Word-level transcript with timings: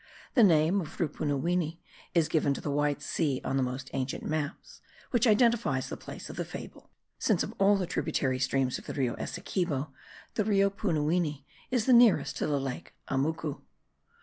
The 0.33 0.41
name 0.43 0.81
of 0.81 0.97
Rupunuwini 0.97 1.77
is 2.15 2.27
given 2.27 2.55
to 2.55 2.59
the 2.61 2.71
White 2.71 3.03
Sea 3.03 3.39
on 3.43 3.55
the 3.55 3.61
most 3.61 3.91
ancient 3.93 4.23
maps, 4.25 4.81
which 5.11 5.27
identifies 5.27 5.89
the 5.89 5.95
place 5.95 6.27
of 6.27 6.37
the 6.37 6.43
fable, 6.43 6.89
since 7.19 7.43
of 7.43 7.53
all 7.59 7.77
the 7.77 7.85
tributary 7.85 8.39
streams 8.39 8.79
of 8.79 8.87
the 8.87 8.95
Rio 8.95 9.13
Essequibo 9.17 9.91
the 10.33 10.43
Rupunuwini 10.43 11.45
is 11.69 11.85
the 11.85 11.93
nearest 11.93 12.35
to 12.37 12.47
the 12.47 12.59
lake 12.59 12.95
Amucu. 13.09 13.61